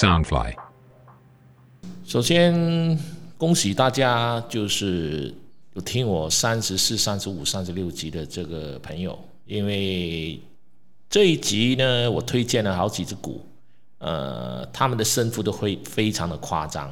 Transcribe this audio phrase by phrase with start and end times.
[0.00, 0.54] Soundfly。
[2.06, 2.98] 首先
[3.36, 5.34] 恭喜大家，就是
[5.74, 10.40] 有听我三十四、三十五、三十六集的这个朋友，因为
[11.10, 13.44] 这一集呢，我推荐了好几只股，
[13.98, 16.90] 呃，他们的胜负都会非常的夸张，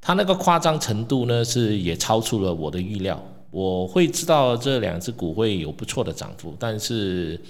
[0.00, 3.24] 他那个夸张程度呢，是也超出了我的预料。
[3.52, 7.40] 我会知道这两只股会有不错的涨幅，但是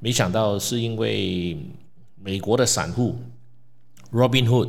[0.00, 1.54] 没想到是因为
[2.18, 3.14] 美国的散户
[4.14, 4.68] Robinhood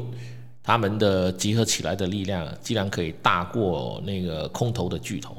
[0.64, 5.38] 他们的集合起来的力量，竟然可以大过那个空头的巨头，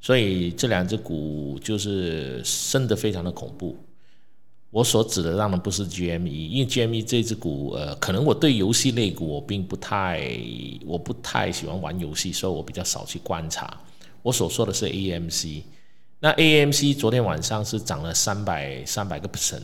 [0.00, 3.76] 所以这两只股就是升得非常的恐怖。
[4.70, 10.26] 我所指的当然不是 GME，因为 GME 这只股，呃，可能我对游戏类股我并不太，
[10.86, 13.78] 我不太喜欢玩游戏，所以我比较少去观察。
[14.22, 15.62] 我所说的是 AMC，
[16.18, 19.62] 那 AMC 昨天晚上是涨了三百三百个 percent。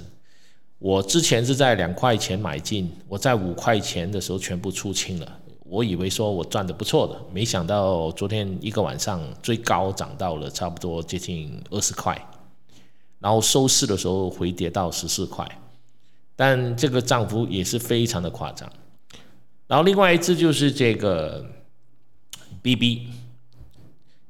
[0.80, 5.38] 我之前是在两块钱买进，我在五块钱的时候全部出清了。
[5.64, 12.18] 我以为说我赚的不错的，没想到昨天一个晚上最高涨到了差不多接近二十块，
[13.18, 15.46] 然后收市的时候回跌到十四块，
[16.34, 18.66] 但这个涨幅也是非常的夸张。
[19.66, 21.44] 然后另外一只就是这个
[22.62, 23.08] BB。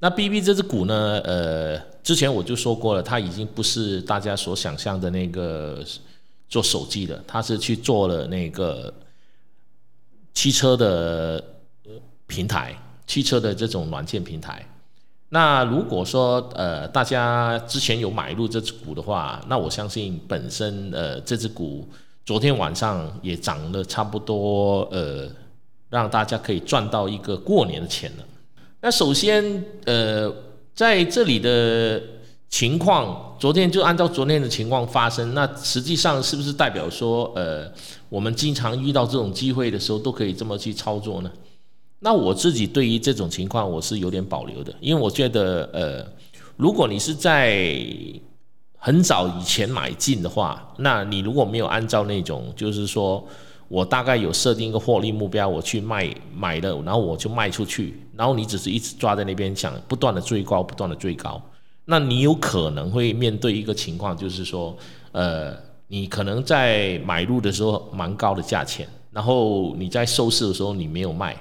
[0.00, 1.20] 那 B B 这只股呢？
[1.24, 5.84] 呃，之前我就说过了，它已经不是大家所想象的那个
[6.50, 8.92] 做手机的，他是去做了那个
[10.34, 11.42] 汽车的
[12.26, 12.76] 平台，
[13.06, 14.66] 汽车的这种软件平台。
[15.30, 21.88] 那如果说呃大家之前有买入这只股的话，那我相信本身呃这只股
[22.26, 25.28] 昨天晚上也涨了差不多，呃，
[25.88, 28.24] 让大家可以赚到一个过年的钱了。
[28.80, 30.32] 那首先，呃，
[30.74, 32.02] 在这里的
[32.50, 35.32] 情况，昨天就按照昨天的情况发生。
[35.34, 37.70] 那实际上是不是代表说，呃，
[38.08, 41.30] 我们经常遇到这种机会的时候，都可以这么去操作呢？
[42.00, 46.04] 那我自己对于这种情况，我是有点保留的，因为我觉得，呃，
[46.56, 47.82] 如果你是在
[48.76, 53.26] 很早以前买进的话，那你如果没有按照那种，就是说。
[53.70, 61.40] 我大概有设定一个获利目标，我去卖买了，然后我就卖出去，然后你只是一直抓在那边想不断的追高，不断的追高，
[61.90, 64.76] 那你有可能会面对一个情况，就是说，
[65.10, 65.52] 呃，
[65.88, 71.36] 你可能在买入的时候蛮高的价钱，然后你在收市的时候你没有卖，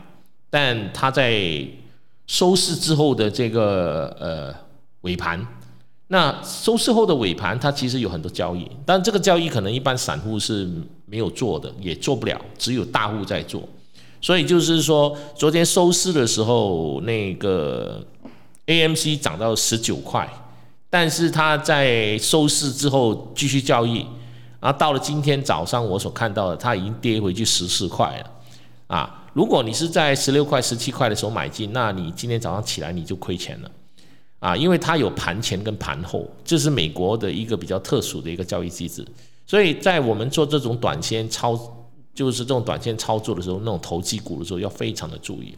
[0.49, 1.63] 但它在
[2.25, 4.55] 收市之后的这个呃
[5.01, 5.45] 尾盘。
[6.07, 10.67] 那收市后的尾盘，它其实有很多交易，但这个交易可能一般散户是
[11.05, 13.61] 没有做的，也做不了，只有大户在做。
[14.19, 18.03] 所以就是说，昨天收市的时候，那个
[18.69, 20.31] AMC 涨到十九块，
[20.91, 24.05] 但是它在收市之后继续交易，
[24.59, 28.31] 然后到了今天早上我所看到的，它已经跌回去十四块了。
[28.85, 33.71] 啊，如果你是在十六块、十七块的时候买进，那你今天早上起来你就亏钱了。
[34.39, 39.05] 啊，因为它有盘前跟盘后，这是美国的一个比较特殊的一个交易机制，
[39.47, 41.59] 所以在我们做这种短线操，
[42.13, 45.57] 就是这种短线操作的时候，那种投机股的时候要非常的注意。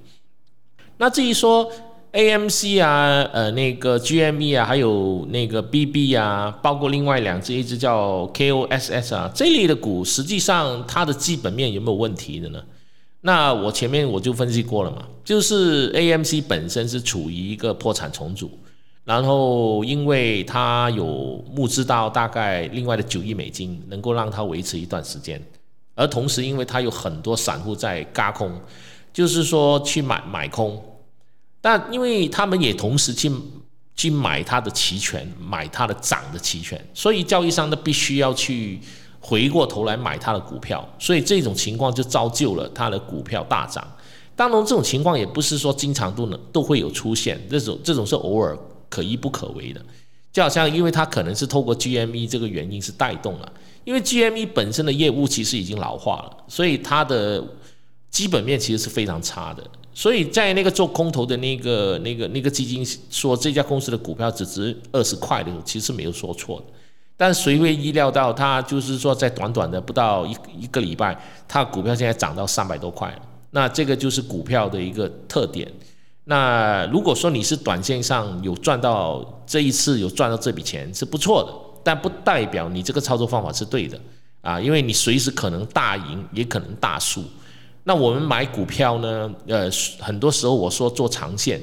[0.98, 1.72] 那至于说
[2.14, 12.62] AMC 啊，呃，那个 GME 啊，还有那个 BB 啊，包括另外两只，一只叫 KOSS 啊，这类的股，实际上它的基本面有没有问题的呢？
[13.22, 18.52] 那我前面我就分析过了嘛，就是 AMC 本身是处于一个破产重组。
[19.04, 25.42] 然后，因为它有募资到大概另外的九亿美金，能够让它维持一段时间。
[25.96, 28.52] 而同时，因为它有很多散户在嘎空，
[29.12, 30.80] 就是说去买买空，
[31.62, 33.32] 但因为他们也同时去
[33.96, 38.80] 去买它的期权，买它的涨的期权，所以交易商呢必须要去
[39.20, 43.86] 回过头来买它的股票，所以这种情况就造就了它的股票大涨。
[44.36, 48.58] 当然，这种情况也不是说经常都能都会有出现，这种这种是偶尔。
[48.92, 49.82] 可一不可为的，
[50.34, 53.54] 就好像因为它可能是透过 GME 这个原因是带动了，
[53.86, 57.42] 因为 GME 本身的业务其实已经老化了，所以它的
[58.10, 59.64] 基本面其实是非常差的。
[59.94, 66.66] 所以在那个做空头的那个、那个、那个基金说这家公司的股票只值二十块的时候，其实没有说错的。
[67.18, 71.16] 但谁会意料到，它就是说在短短的不到一一个礼拜，
[71.48, 73.14] 它股票现在涨到三百多块，
[73.52, 75.72] 那这个就是股票的一个特点。
[76.24, 81.54] 那如果说你是短线上有赚到这一次有赚到这笔钱是不错的，
[81.84, 84.00] 但不代表你这个操作方法是对的
[84.42, 87.24] 啊，因为你随时可能大赢也可能大输。
[87.84, 89.70] 那我们买股票呢，呃，
[90.00, 91.60] 很多时候我说做长线，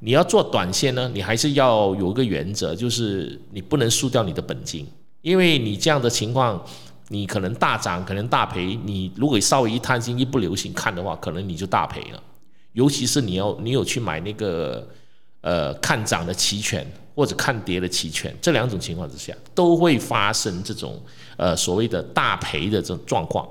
[0.00, 4.84] 你要做短线呢，你还是要有一个原则，就是你不能输掉你的本金，
[5.20, 6.60] 因为你这样的情况，
[7.08, 8.76] 你可能大涨，可能大赔。
[8.84, 12.20] 你如果稍微一贪心，一不留心看的话，可能你就大赔了。
[12.72, 14.84] 尤其是你要你有去买那个
[15.42, 21.00] 呃看涨的期权或者看跌的期权，这两种情况之下，都会发生这种
[21.36, 23.46] 呃所谓的大赔的这种状况。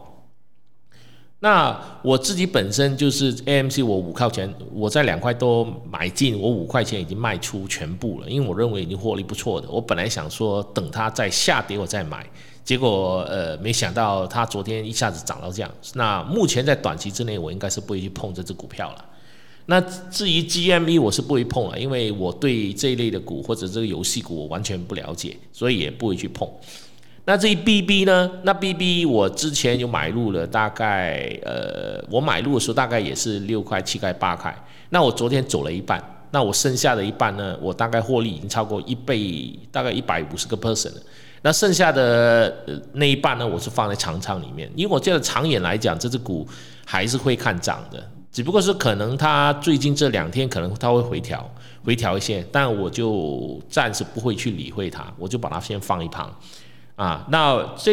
[1.43, 9.67] 那我自己本身就是 AMC，我五块钱，我在两块多买进，我五块钱已经卖出全部了，因为我认为已经获利不错的。
[9.67, 12.23] 我本来想说等它再下跌我再买，
[12.63, 15.71] 结果呃没想到它昨天一下子涨到这样。
[15.95, 19.05] 那目前在短期之内，我应该是不会去碰这只股票了。
[19.65, 26.47] 那至于 GME，我是不会碰了，因为我对这一类的股或者这个游戏股我完全不了解，所以也不会去碰。
[27.25, 28.29] 那这一 BB 呢？
[28.43, 34.53] 那 BB 我之前有买入了，大概呃，我买入的时候大概也是六块、七块、八块。
[34.89, 41.01] 那我昨天走了一半，那我剩下的一半呢，我大概获利已经超过一倍，大概一百五十个 percent 了。
[41.43, 42.53] 那剩下的
[42.93, 46.47] 那一半呢，我是放在长仓里面，因为我觉得长远来讲，这只股
[46.85, 51.47] 还是会看涨的，只不过是可能它最近这两天可能它会回调，
[51.85, 56.31] 回调一些，但我就暂时不会去理会它，我就把它先放一旁。
[57.01, 57.91] 啊，那这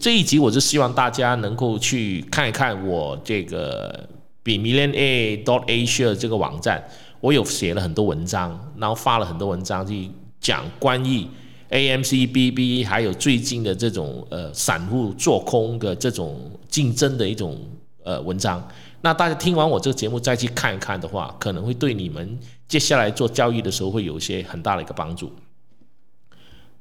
[0.00, 4.08] 这一集我就希望大家能够去看一看我这个
[4.44, 6.80] 比 million a dot asia 这个网站，
[7.20, 10.08] 我有写了很多文章，然后发了很多文章去
[10.40, 11.26] 讲关于
[11.70, 17.58] AMC BB 还有最近的这种呃散户做空的这种竞争的一种
[18.04, 18.64] 呃文章。
[19.00, 25.32] 那大家听完我这个节目再去看一看的话，可能会对你们接下来做交易的时候会有一些很大的一个帮助。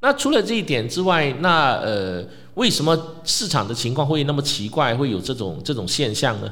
[0.03, 2.21] 那除了这一点之外，那呃，
[2.55, 6.51] 为什么市场的情况会那么奇怪，会有这种这种现象呢？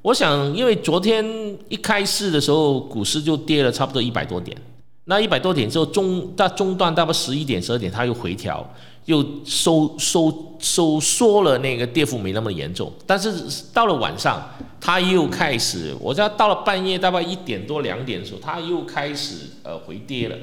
[0.00, 1.22] 我想，因为昨天
[1.68, 4.56] 一开市的时候，股市就跌了差不多一百多点。
[5.04, 8.66] 那一百多点之后，中到中段大概十一点、十二点，它又回调，
[9.04, 12.90] 又收收收缩了，那个跌幅没那么严重。
[13.06, 13.30] 但是
[13.74, 14.42] 到了晚上，
[14.80, 19.34] 它又开始，我知道到了半夜大概一点多、两点的时候，它又开始
[19.64, 20.36] 呃回跌了，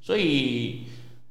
[0.00, 0.82] 所以。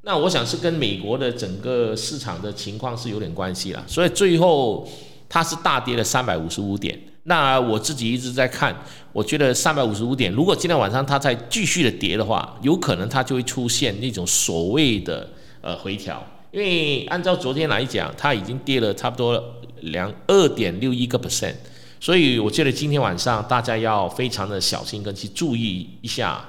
[0.06, 4.88] 那我想是跟美国的整个市场的情况是有点关系了，所以最后
[5.28, 6.98] 它是大跌了三百五十五点。
[7.24, 8.76] 那我自己一直在看，
[9.12, 15.28] 我觉得三百五十五点，如果今天晚上它再继续的跌的话，有可能它就会出现那种所谓的
[15.62, 19.44] 呃回调，因为按照昨天来讲，它已经跌了差不多
[19.82, 21.56] 两二点六一个 percent，
[22.00, 26.46] 所以我觉得今天晚上大家要非常的小心跟去注意一下，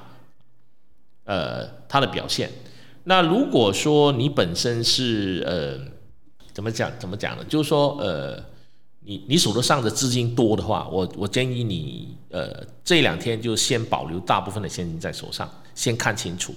[1.24, 2.50] 呃，它的表现。
[3.08, 5.78] 那如果说你本身是呃，
[6.52, 7.44] 怎么讲怎么讲呢？
[7.48, 8.36] 就是说呃，
[9.04, 16.52] 你你手头上的资金多的话，我我建议你呃这两天就先保留大部分的现金在手上，先看清楚。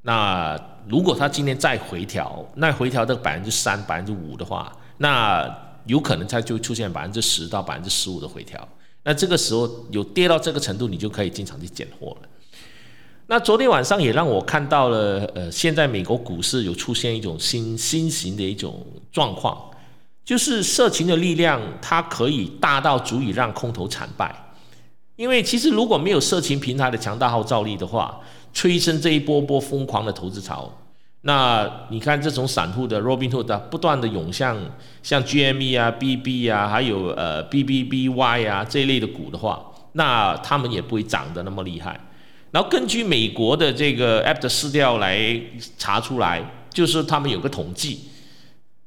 [0.00, 0.58] 那
[0.88, 5.46] 如果他今天再回调，那回调到百分之三、百分之五的话，那
[5.84, 8.66] 有可能它就出现百分之十到百分之十五的回调。
[9.04, 12.28] 那这个时候有跌到这个程度，你就可以经常去捡货了。
[13.28, 19.60] 那昨天晚上也让我看到了，呃，现在美国股市有出现一种新新型的一种状况，
[20.24, 24.54] 就是社群的力量，它可以大到足以让空头惨败。
[25.16, 28.20] 因为其实如果没有社群平台的强大号召力的话，
[28.54, 30.72] 催生这一波波疯狂的投资潮，
[31.22, 34.56] 那你看这种散户的 Robinhood 不断的涌向
[35.02, 39.60] 像 GME 啊、BB 啊，还有呃 BBBY 啊这一类的股的话，
[39.94, 41.98] 那他们也不会涨得那么厉害。
[42.56, 45.38] 然后根据美国的这个 App 的市调来
[45.76, 48.00] 查出来，就是他们有个统计，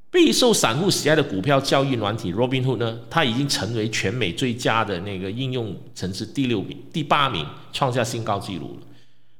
[0.09, 8.87] 备受散户喜爱的股票交易软体 Robinhood 呢，它已经成为全美最佳的那个应用城市第六名、第八名，创下新高纪录了。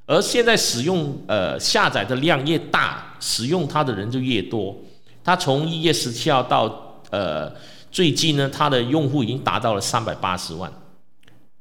[0.05, 4.77] 而现在使用呃下载的量越大，使用它的人就越多。
[5.23, 7.51] 它从一月十七号到呃
[7.91, 10.71] 最近呢，它的用户已经达到了三百八十万。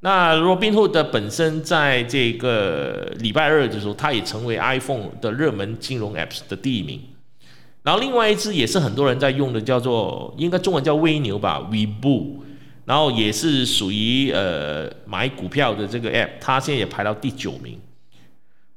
[0.00, 7.00] 那 Robinhood 本身在这个礼拜二的时候，它也成为 iPhone 的热门金融 Apps 的第一名。
[7.82, 12.44] 然后另外一支也是很多人在用的，叫做应该中文叫微牛吧 w e b o
[12.84, 17.78] 然后也是属于呃买股票的这个 App，它现在也排到第九名。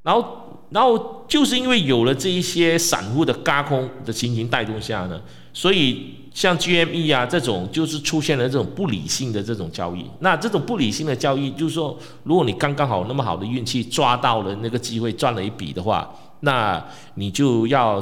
[0.04, 5.22] 然后，然后就是因为有了这一些散户的嘎空的情形带动下呢，
[5.54, 6.16] 所以。
[6.34, 10.06] 像 GME 啊这种，就是出现了这种不理性的这种交易。
[10.20, 16.82] 那这种不理性的交易，就是说，如果你刚刚好那么好的运气抓到了那个机会赚了一笔的话，那
[17.16, 18.00] 你就要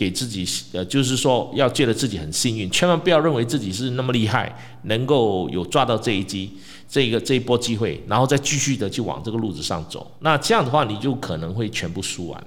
[0.00, 4.50] 给自己，呃，就是说要觉得自己很幸运，千万不要认为自己是那么厉害，
[4.84, 6.50] 能够有抓到这一机，
[6.88, 10.10] 这个这一波机会，然后再继续的去往这个路子上走。
[10.20, 12.44] 那这样的话，你就可能会全部输完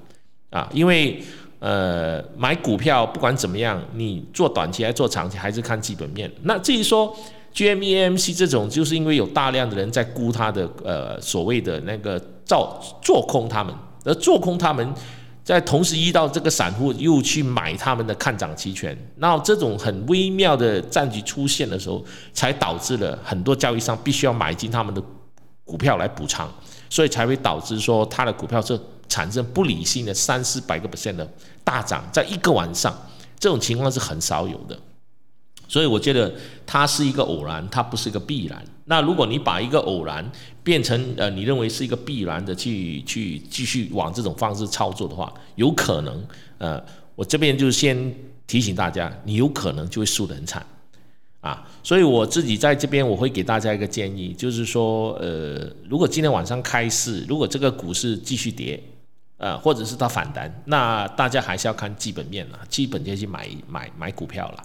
[0.50, 1.22] 啊，因为。
[1.66, 6.30] 呃，买股票不管怎么样，你做短期还是做长期，还是看基本面。
[6.42, 7.16] 那至于说
[7.56, 14.94] GMEMC 这种，就是因为有大量的人在估它的呃所谓的那个造做空他们，而做空他们。
[15.44, 25.04] 在同时遇到这个散户又去买他们的看涨期权，那这种很微妙的战局出现的时候，才导致了很多交易商必须要买进他们的
[25.66, 26.50] 股票来补仓，
[26.90, 31.30] 所以才会导致说他的股票是产生不理性的三四百个 percent 的
[31.64, 32.96] 大涨，在一个晚上，
[33.38, 34.80] 这种情况是很少有的。
[35.74, 36.32] 所以我觉得
[36.68, 38.64] 它是一个偶然，它不是一个必然。
[38.86, 40.24] 那如果你把一个偶然
[40.64, 46.24] 变成呃，你认为是一个必然的去去继续往这种方式操作的话，有可能
[46.60, 46.80] 呃，
[47.16, 48.16] 我这边就先
[48.46, 50.64] 提醒大家，你有可能就会输得很惨
[51.42, 51.68] 啊。
[51.82, 58.80] 所以我自己在这边我会给大家一个建议，就是说呃，如果今天晚上开市，如果这个股市继续跌，
[59.38, 64.64] 呃，或者是它反弹，那大家还是要看基本面了，基本面去买买买股票了。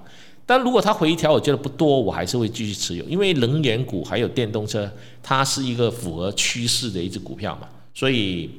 [0.45, 4.87] 但如果它回调，我觉得不多，我还是会继续持有，因为能源股还有电动车，
[5.23, 8.51] 它是一个符合趋势的一只股票嘛，所以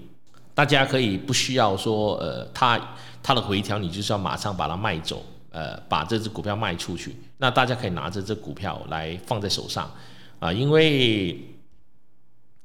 [0.56, 2.80] 大家可以不需要说呃它。
[3.26, 7.16] 它的回调，你就是要马上把它卖走，呃，把这只股票卖出去。
[7.38, 9.90] 那大家可以拿着这股票来放在手上，
[10.38, 11.40] 啊，因为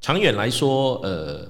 [0.01, 1.49] 长远来说，呃，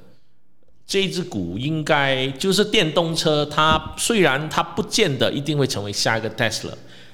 [0.85, 6.73] 这只股应该就是电动车，它虽然它不见得一定会成为下一个 Tesla，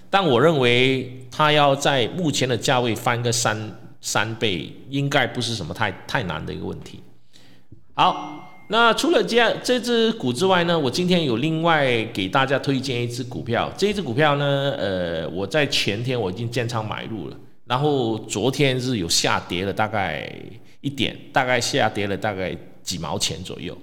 [0.09, 7.01] 但我认为它要在目前的价位翻个三三倍，应该不是什么太太难的一个问题。
[7.93, 8.44] 好。
[8.67, 13.71] 那除了这样这只股之外呢，我今天有另外给大家推荐一只股票。
[13.77, 20.27] 这只股票呢，呃，我在前天我已经建仓买入了，然后昨天是有下跌了大概
[20.81, 23.77] 一点，大概下跌了大概几毛钱左右。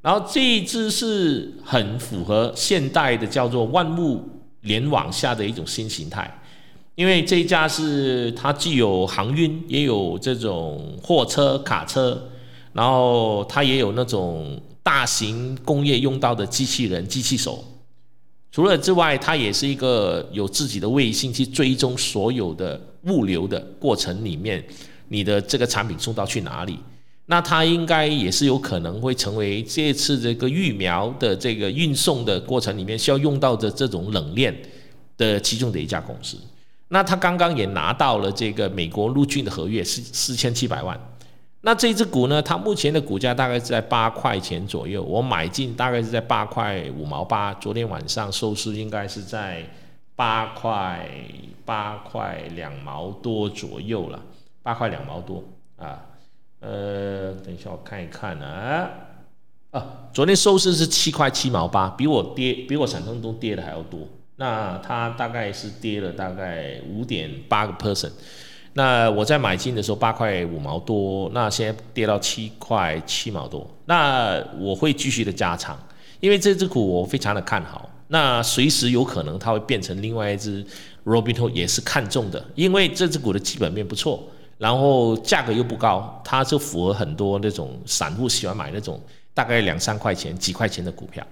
[0.00, 4.26] 然后这一只是很符合现代的叫做万物
[4.62, 6.40] 联网下的一种新形态，
[6.94, 12.30] 因为这一家是它既有航运，也有这种货车、卡车。
[12.74, 17.64] 然后它也有那种大型工业用到的机器人、机器手，
[18.50, 24.62] 除了之外，它也是一个有自己的卫星去追踪所有的物流的过程里面，
[25.08, 26.78] 你的这个产品送到去哪里？
[27.26, 34.54] 那它应该也是有可能会成为这次这个疫苗的这个运送的过程里面需要用到的这种冷链
[35.16, 36.36] 的其中的一家公司。
[36.88, 41.00] 那它刚刚也拿到了这个美国陆军的合约，四四千七百万。
[41.66, 42.42] 那这只股呢？
[42.42, 47.54] 它目前的股价大概是在八块钱左右，我买进大概是在八块五毛八。
[47.54, 49.64] 昨天晚上收市应该是在
[50.14, 51.08] 八块
[51.64, 54.22] 八块两毛多左右了，
[54.62, 55.42] 八块两毛多
[55.78, 56.04] 啊。
[56.60, 58.90] 呃，等一下我看一看啊，
[59.70, 64.00] 啊，昨天收市是七块七毛八，比我跌，比我想象中跌的还要多。
[64.36, 68.12] 那它大概是跌了大概五点八个 percent。
[68.76, 75.78] 那我在买进的时候八块五毛多，那现在跌到七块七毛多，那我会继续的加仓，
[76.18, 80.66] 因为这只股我非常的看好，那随时有可能它会变成另外一只
[81.04, 84.20] Robinhood 也是看中的，因为这只股的基本面不错，
[84.58, 89.00] 然后价格又不高，它就符合很多那种散户喜欢买那种
[89.32, 91.24] 大概两三块钱、几块钱的股票。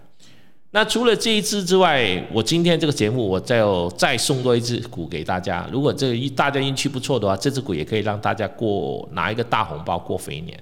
[0.75, 3.62] 那除了这一只之外，我今天这个节目我再
[3.95, 5.69] 再送多一只股给大家。
[5.71, 10.59] 如果这一大家运气不错的话，这只股也可以让大家过拿一个大红包过肥年。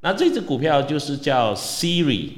[0.00, 2.32] 那这只股票就是叫 Siri，Siri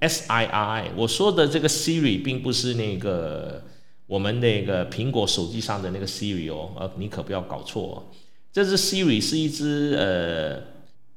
[0.00, 0.90] S I R I。
[0.96, 3.62] 我说的这个 Siri 并不是那个
[4.08, 8.02] 我们那个苹果手机上的那个 Siri 哦，呃，你可不要搞错，哦
[8.52, 10.60] 这只 Siri 是一只呃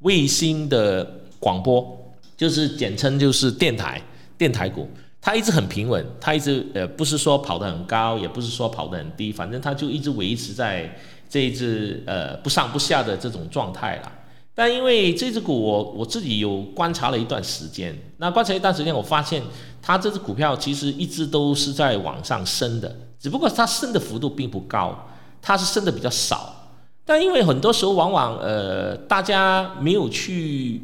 [0.02, 4.00] 卫星的广播，就是简称就是电台
[4.42, 4.90] 电台股。
[5.24, 10.98] 它一直很平稳，它一直呃不是说跑得很高，也不是说跑得很低，反正它就一直维持在
[11.30, 14.12] 这一只呃不上不下的这种状态了。
[14.56, 19.44] 但因为这只股我我自己有观察了一段时间，那观察一段时间，我发现
[19.80, 25.08] 它这只股票其实一直都是在往上升的，只不过它升的幅度并不高，
[25.40, 26.72] 它是升的比较少。
[27.06, 30.82] 但因为很多时候往往呃大家没有去。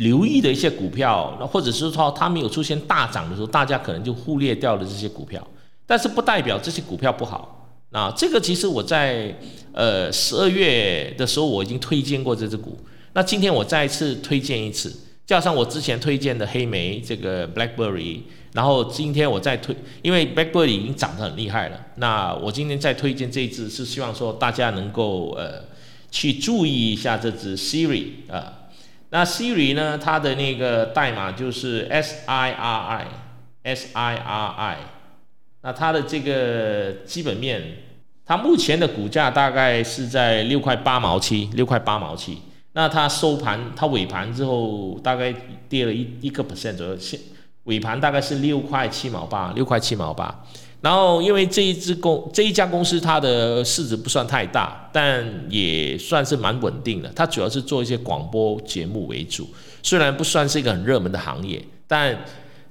[0.00, 5.46] 留意的一些股票，那或者是说它没有出现大涨的时候，大家可能就忽略掉了这些股票，
[5.86, 7.76] 但是不代表这些股票不好。
[7.90, 9.36] 那这个其实我在
[9.72, 12.78] 呃十二月的时候我已经推荐过这只股，
[13.12, 14.90] 那今天我再次推荐一次，
[15.26, 18.20] 加上我之前推荐的黑莓这个 BlackBerry，
[18.54, 25.64] 然后今天我再推，因为 BlackBerry 已经涨得很厉害了，那我今天再推荐这一只是希望说大家能够呃
[26.10, 28.56] 去注意一下这只 Siri 啊。
[29.10, 29.98] 那 Siri 呢？
[29.98, 33.06] 它的那个代码就是 S I R I
[33.64, 34.76] S I R I。
[35.62, 37.60] 那它的这个基本面，
[38.24, 42.38] 它目前的股价大概是在六块八毛七，六块八毛七。
[42.72, 45.34] 那它收盘，它尾盘之后大概
[45.68, 47.18] 跌了一一个 percent 左右，现
[47.64, 50.44] 尾盘大概是六块七毛八，六块七毛八。
[50.82, 57.12] 然后，因为这一支公这一家公司，它的市值不算太大，但也算是蛮稳定的。
[57.14, 59.46] 它主要是做一些广播节目为主，
[59.82, 62.18] 虽然不算是一个很热门的行业，但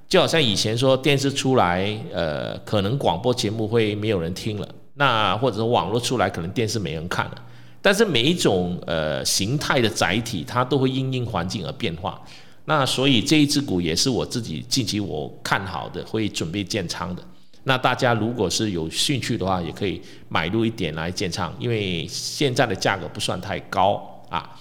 [0.08, 7.34] 就好像以前说电视出来，呃，可能广播节目会没有人听了，那或者说网络出来，可能电视没人看了。
[7.80, 12.20] 但是每一种呃形态的载体，它都会因应环境而变化。
[12.64, 17.22] 那所以这一只股也是我自己近期我看好的，会准备建仓的。
[17.70, 24.58] 那大家如果是有兴趣的话，也可以买入一点来建仓，因为现在的价格不算太高啊。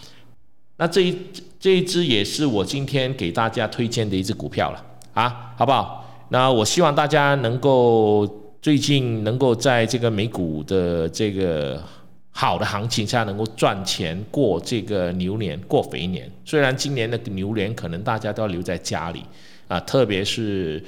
[0.78, 1.17] 那这一
[1.60, 6.06] 这一只也是我今天给大家推荐的一只股票了啊，好不好？
[6.30, 8.28] 那我希望大家能够
[8.62, 11.84] 最近能够在这个美股的这个
[12.30, 16.32] 好的行情下，能够赚钱过这个牛年过肥年。
[16.45, 19.24] 虽然今年的牛年可能大家都要留在家里
[19.67, 20.84] 啊，特别是。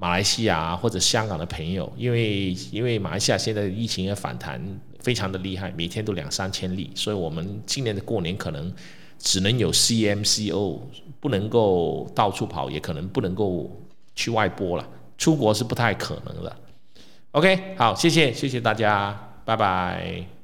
[0.00, 4.62] 马来西亚或者香港的朋友，因为因为马来西亚现在疫情也反弹
[5.00, 8.72] 非常的厉害，每天都两三千例，所以我们今年的过年可能
[9.18, 10.78] 只能有 CMCO，
[11.18, 13.70] 不能够到处跑，也可能不能够
[14.14, 16.56] 去外播了，出国是不太可能的。
[17.32, 20.37] OK，好，谢谢谢谢大家，拜拜。